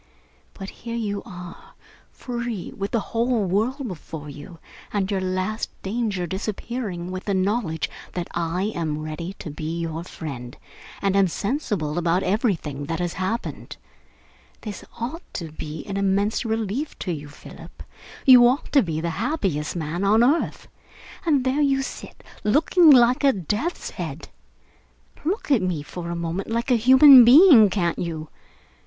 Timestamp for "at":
25.51-25.61